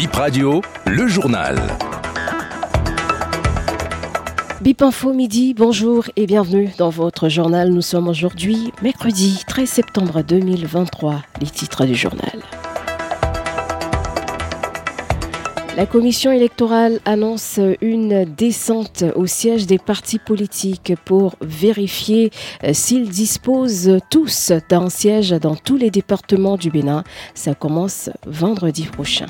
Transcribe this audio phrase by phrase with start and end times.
[0.00, 1.58] Bip Radio, le journal.
[4.62, 7.68] Bip Info midi, bonjour et bienvenue dans votre journal.
[7.68, 11.20] Nous sommes aujourd'hui mercredi 13 septembre 2023.
[11.42, 12.40] Les titres du journal.
[15.76, 22.30] La commission électorale annonce une descente au siège des partis politiques pour vérifier
[22.64, 27.04] euh, s'ils disposent tous d'un siège dans tous les départements du Bénin.
[27.34, 29.26] Ça commence vendredi prochain.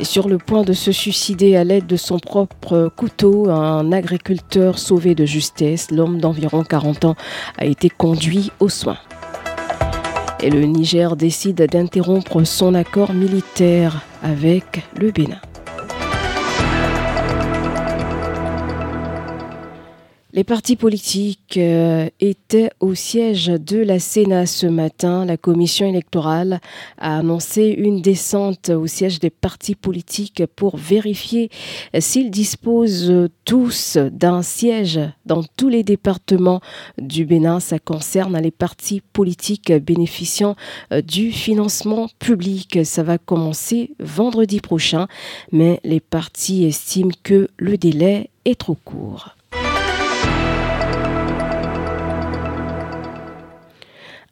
[0.00, 4.78] Et sur le point de se suicider à l'aide de son propre couteau, un agriculteur
[4.78, 7.16] sauvé de justesse, l'homme d'environ 40 ans,
[7.58, 8.98] a été conduit aux soins.
[10.40, 15.40] Et le Niger décide d'interrompre son accord militaire avec le Bénin.
[20.38, 25.24] Les partis politiques euh, étaient au siège de la Sénat ce matin.
[25.24, 26.60] La commission électorale
[26.96, 31.50] a annoncé une descente au siège des partis politiques pour vérifier
[31.98, 36.60] s'ils disposent tous d'un siège dans tous les départements
[36.98, 37.58] du Bénin.
[37.58, 40.54] Ça concerne les partis politiques bénéficiant
[40.92, 42.78] euh, du financement public.
[42.84, 45.08] Ça va commencer vendredi prochain,
[45.50, 49.34] mais les partis estiment que le délai est trop court.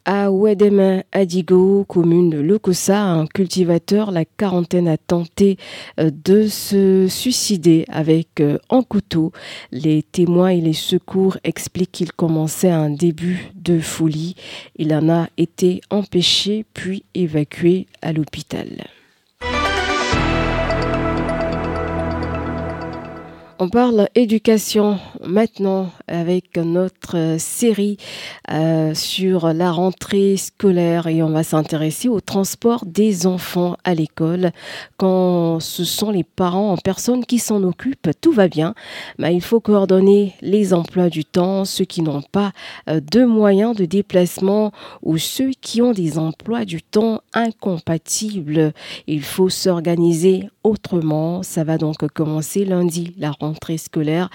[0.09, 5.57] À Ouedema Adigo, commune de Lokosa, un cultivateur, la quarantaine a tenté
[5.99, 9.33] euh, de se suicider avec euh, un couteau.
[9.73, 14.35] Les témoins et les secours expliquent qu'il commençait un début de folie.
[14.77, 18.85] Il en a été empêché puis évacué à l'hôpital.
[23.59, 27.97] On parle éducation maintenant avec notre série
[28.51, 34.51] euh, sur la rentrée scolaire et on va s'intéresser au transport des enfants à l'école.
[34.97, 38.75] Quand ce sont les parents en personne qui s'en occupent, tout va bien,
[39.17, 42.51] mais il faut coordonner les emplois du temps, ceux qui n'ont pas
[42.87, 48.71] euh, de moyens de déplacement ou ceux qui ont des emplois du temps incompatibles.
[49.07, 51.41] Il faut s'organiser autrement.
[51.41, 53.46] Ça va donc commencer lundi, la rentrée
[53.77, 54.29] scolaire.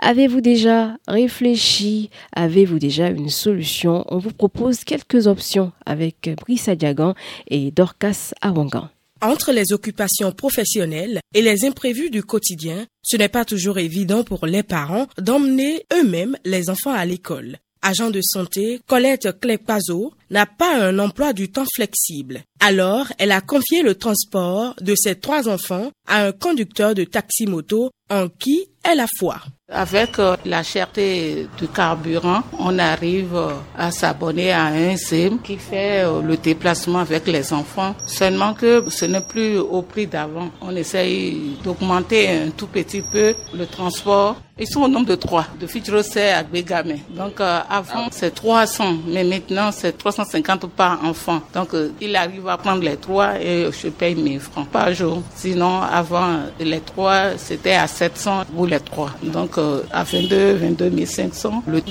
[0.00, 2.10] Avez-vous déjà réfléchi?
[2.34, 4.04] Avez-vous déjà une solution?
[4.08, 7.14] On vous propose quelques options avec Brice Diagan
[7.48, 8.88] et Dorcas Awangan.
[9.20, 14.46] Entre les occupations professionnelles et les imprévus du quotidien, ce n'est pas toujours évident pour
[14.46, 17.58] les parents d'emmener eux-mêmes les enfants à l'école.
[17.82, 22.42] Agent de santé, Colette Clépazo n'a pas un emploi du temps flexible.
[22.60, 27.90] Alors, elle a confié le transport de ses trois enfants à un conducteur de taxi-moto
[28.10, 29.40] en qui elle a foi.
[29.70, 35.58] Avec euh, la cherté du carburant, on arrive euh, à s'abonner à un SIM qui
[35.58, 37.94] fait euh, le déplacement avec les enfants.
[38.06, 40.48] Seulement que ce n'est plus au prix d'avant.
[40.62, 44.36] On essaye d'augmenter un tout petit peu le transport.
[44.60, 46.94] Ils sont au nombre de trois, de Fitrose à Begame.
[47.10, 51.42] Donc avant c'est 300, mais maintenant c'est 350 par enfant.
[51.54, 51.68] Donc
[52.00, 55.22] il arrive à prendre les trois et je paye 1000 francs par jour.
[55.36, 59.10] Sinon avant les trois c'était à 700 pour les trois.
[59.22, 59.57] Donc
[59.92, 61.82] à 22, 22 500 le.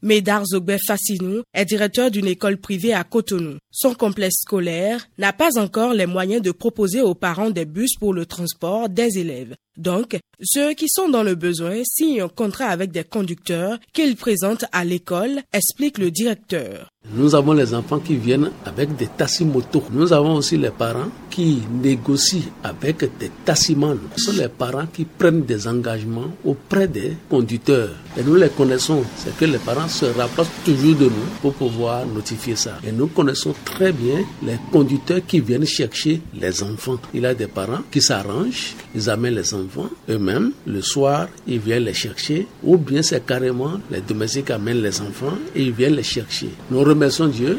[0.00, 0.44] Médard
[0.86, 3.56] Fassinou est directeur d'une école privée à Cotonou.
[3.72, 8.14] Son complexe scolaire n'a pas encore les moyens de proposer aux parents des bus pour
[8.14, 9.56] le transport des élèves.
[9.78, 14.64] Donc, ceux qui sont dans le besoin signent un contrat avec des conducteurs qu'ils présentent
[14.72, 16.88] à l'école, explique le directeur.
[17.14, 19.84] Nous avons les enfants qui viennent avec des tassimotos.
[19.92, 23.96] Nous avons aussi les parents qui négocient avec des tassimans.
[24.16, 27.94] Ce sont les parents qui prennent des engagements auprès des conducteurs.
[28.16, 29.04] Et nous les connaissons.
[29.16, 32.78] C'est que les parents se rapprochent toujours de nous pour pouvoir notifier ça.
[32.86, 36.98] Et nous connaissons très bien les conducteurs qui viennent chercher les enfants.
[37.14, 39.67] Il y a des parents qui s'arrangent, ils amènent les enfants
[40.08, 40.52] eux-mêmes.
[40.66, 42.46] Le soir, ils viennent les chercher.
[42.62, 46.50] Ou bien c'est carrément les domestiques amènent les enfants et ils viennent les chercher.
[46.70, 47.58] Nous remercions Dieu.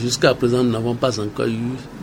[0.00, 1.58] Jusqu'à présent, nous n'avons pas encore eu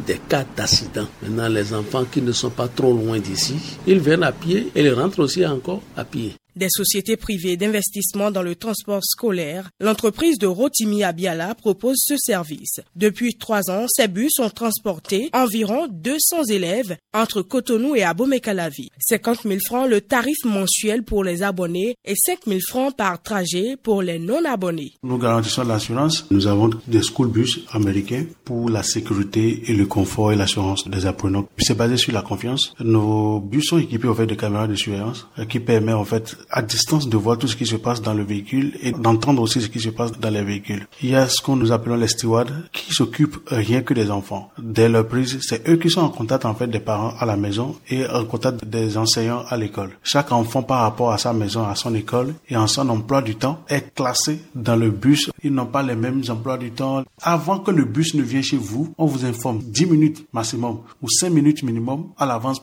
[0.06, 1.08] des cas d'accident.
[1.22, 3.56] Maintenant, les enfants qui ne sont pas trop loin d'ici,
[3.86, 8.32] ils viennent à pied et ils rentrent aussi encore à pied des sociétés privées d'investissement
[8.32, 12.82] dans le transport scolaire, l'entreprise de Rotimi Abiala propose ce service.
[12.96, 18.90] Depuis trois ans, ces bus ont transporté environ 200 élèves entre Cotonou et Abomey-Calavi.
[19.00, 23.78] 50 000 francs le tarif mensuel pour les abonnés et 5 000 francs par trajet
[23.82, 24.94] pour les non-abonnés.
[25.04, 26.26] Nous garantissons l'assurance.
[26.32, 31.06] Nous avons des school bus américains pour la sécurité et le confort et l'assurance des
[31.06, 31.48] apprenants.
[31.58, 32.74] C'est basé sur la confiance.
[32.80, 36.62] Nos bus sont équipés en fait de caméras de surveillance qui permet en fait à
[36.62, 39.68] distance de voir tout ce qui se passe dans le véhicule et d'entendre aussi ce
[39.68, 40.88] qui se passe dans les véhicules.
[41.02, 44.52] Il y a ce qu'on nous appelons les stewards qui s'occupent rien que des enfants.
[44.58, 47.38] Dès leur prise, c'est eux qui sont en contact en fait des parents à la
[47.38, 49.92] maison et en contact des enseignants à l'école.
[50.04, 53.36] Chaque enfant par rapport à sa maison, à son école et en son emploi du
[53.36, 55.30] temps est classé dans le bus.
[55.44, 57.04] Ils n'ont pas les mêmes emplois du temps.
[57.22, 61.10] Avant que le bus ne vienne chez vous, on vous informe 10 minutes maximum ou
[61.10, 62.60] 5 minutes minimum à l'avance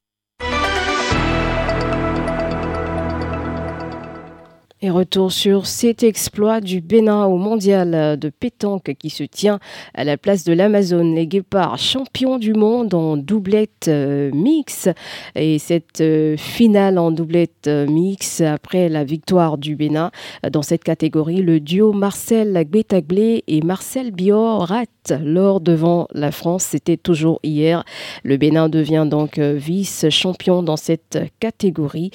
[4.84, 9.58] Et retour sur cet exploit du Bénin au mondial de pétanque qui se tient
[9.94, 11.14] à la place de l'Amazon.
[11.14, 14.90] Les Guépards, champions du monde en doublette euh, mix.
[15.36, 20.10] Et cette euh, finale en doublette euh, mix, après la victoire du Bénin
[20.52, 26.64] dans cette catégorie, le duo Marcel Gbetaglé et Marcel Bior rate l'or devant la France.
[26.64, 27.84] C'était toujours hier.
[28.22, 32.10] Le Bénin devient donc vice-champion dans cette catégorie.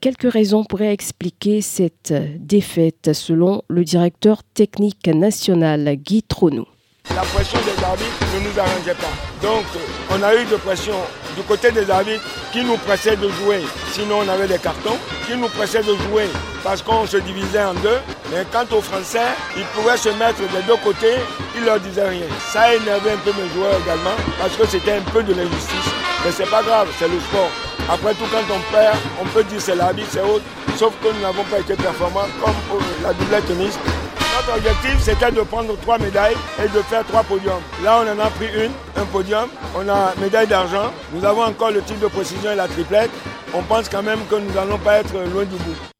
[0.00, 6.66] Quelques raisons pourraient expliquer cette défaite, selon le directeur technique national Guy Tronou.
[7.14, 9.46] La pression des arbitres ne nous arrangeait pas.
[9.46, 9.64] Donc,
[10.10, 10.94] on a eu de pression
[11.36, 13.60] du côté des arbitres qui nous pressaient de jouer.
[13.92, 16.28] Sinon, on avait des cartons qui nous pressaient de jouer
[16.62, 17.98] parce qu'on se divisait en deux.
[18.30, 21.16] Mais quant aux Français, ils pouvaient se mettre des deux côtés,
[21.56, 22.26] ils leur disaient rien.
[22.52, 25.90] Ça a énervé un peu mes joueurs également parce que c'était un peu de l'injustice.
[26.24, 27.50] Mais c'est pas grave, c'est le sport.
[27.90, 30.44] Après tout, quand on perd, on peut dire c'est l'arbitre, c'est autre.
[30.76, 33.78] Sauf que nous n'avons pas été performants comme pour la doublette mixte.
[34.34, 37.60] Notre objectif, c'était de prendre trois médailles et de faire trois podiums.
[37.84, 39.48] Là, on en a pris une, un podium.
[39.76, 40.90] On a médaille d'argent.
[41.12, 43.10] Nous avons encore le type de précision et la triplette.
[43.54, 45.91] On pense quand même que nous n'allons pas être loin du bout.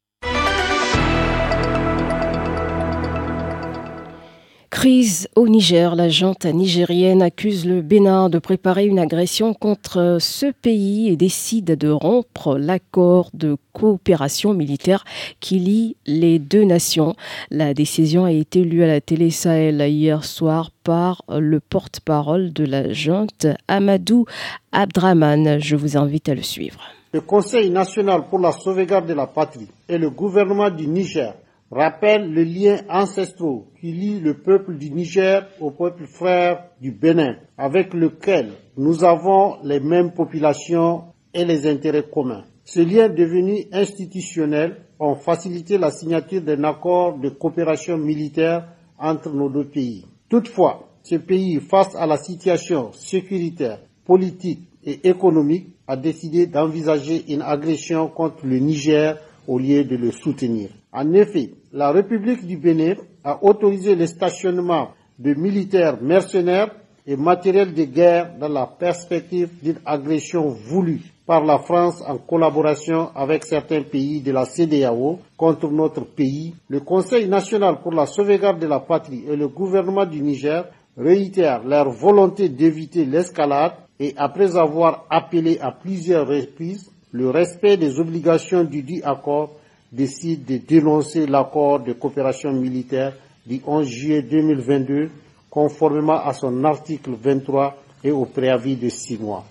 [4.83, 5.95] Crise au Niger.
[5.95, 11.77] La junte nigérienne accuse le Bénin de préparer une agression contre ce pays et décide
[11.79, 15.05] de rompre l'accord de coopération militaire
[15.39, 17.15] qui lie les deux nations.
[17.53, 22.65] La décision a été lue à la télé Sahel hier soir par le porte-parole de
[22.65, 24.25] la junte, Amadou
[24.73, 25.61] Abdraman.
[25.61, 26.81] Je vous invite à le suivre.
[27.13, 31.35] Le Conseil national pour la sauvegarde de la patrie et le gouvernement du Niger
[31.73, 37.37] rappelle le lien ancestral qui lie le peuple du Niger au peuple frère du Bénin,
[37.57, 42.45] avec lequel nous avons les mêmes populations et les intérêts communs.
[42.65, 48.69] Ce lien devenu institutionnel a facilité la signature d'un accord de coopération militaire
[48.99, 50.05] entre nos deux pays.
[50.29, 57.43] Toutefois, ce pays, face à la situation sécuritaire, politique et économique, a décidé d'envisager une
[57.43, 59.17] agression contre le Niger
[59.49, 60.69] au lieu de le soutenir.
[60.93, 62.95] En effet, la République du Bénin
[63.25, 66.71] a autorisé le stationnement de militaires mercenaires
[67.07, 73.09] et matériel de guerre dans la perspective d'une agression voulue par la France en collaboration
[73.15, 78.59] avec certains pays de la CDAO contre notre pays, le Conseil national pour la sauvegarde
[78.61, 80.65] de la patrie et le gouvernement du Niger
[80.97, 87.99] réitèrent leur volonté d'éviter l'escalade et après avoir appelé à plusieurs reprises le respect des
[88.01, 89.51] obligations du dit accord,
[89.93, 93.13] décide de dénoncer l'accord de coopération militaire
[93.47, 95.11] du 11 juillet 2022
[95.51, 99.45] conformément à son article 23 et au préavis de six mois.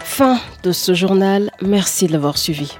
[0.00, 1.50] Fin de ce journal.
[1.60, 2.78] Merci de l'avoir suivi.